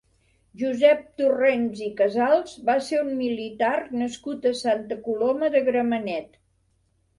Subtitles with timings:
[0.59, 3.71] Josep Torrents i Casals va ser un militar
[4.05, 6.45] nascut a Santa Coloma de Gramenet.